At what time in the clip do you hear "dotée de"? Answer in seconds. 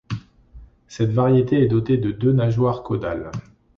1.67-2.09